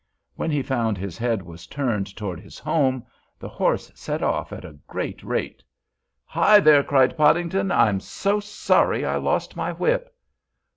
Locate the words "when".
0.33-0.49